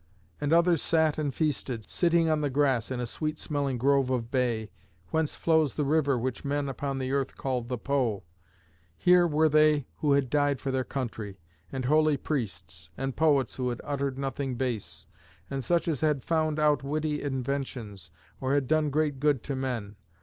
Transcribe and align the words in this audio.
And 0.41 0.51
others 0.51 0.81
sat 0.81 1.19
and 1.19 1.31
feasted, 1.31 1.87
sitting 1.87 2.27
on 2.27 2.41
the 2.41 2.49
grass 2.49 2.89
in 2.89 2.99
a 2.99 3.05
sweet 3.05 3.37
smelling 3.37 3.77
grove 3.77 4.09
of 4.09 4.31
bay, 4.31 4.71
whence 5.11 5.35
flows 5.35 5.75
the 5.75 5.85
river 5.85 6.17
which 6.17 6.43
men 6.43 6.67
upon 6.67 6.97
the 6.97 7.11
earth 7.11 7.37
call 7.37 7.61
the 7.61 7.77
Po. 7.77 8.23
Here 8.97 9.27
were 9.27 9.47
they 9.47 9.85
who 9.97 10.13
had 10.13 10.31
died 10.31 10.59
for 10.59 10.71
their 10.71 10.83
country, 10.83 11.37
and 11.71 11.85
holy 11.85 12.17
priests, 12.17 12.89
and 12.97 13.15
poets 13.15 13.57
who 13.57 13.69
had 13.69 13.79
uttered 13.83 14.17
nothing 14.17 14.55
base, 14.55 15.05
and 15.51 15.63
such 15.63 15.87
as 15.87 16.01
had 16.01 16.23
found 16.23 16.57
out 16.57 16.81
witty 16.81 17.21
inventions, 17.21 18.09
or 18.39 18.55
had 18.55 18.67
done 18.67 18.89
great 18.89 19.19
good 19.19 19.43
to 19.43 19.55
men. 19.55 19.97